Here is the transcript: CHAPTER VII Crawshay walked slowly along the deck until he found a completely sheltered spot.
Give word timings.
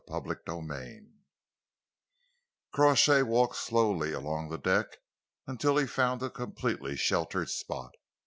CHAPTER 0.09 0.41
VII 0.59 1.01
Crawshay 2.73 3.21
walked 3.21 3.55
slowly 3.55 4.13
along 4.13 4.49
the 4.49 4.57
deck 4.57 4.97
until 5.45 5.77
he 5.77 5.85
found 5.85 6.23
a 6.23 6.31
completely 6.31 6.95
sheltered 6.95 7.51
spot. 7.51 7.91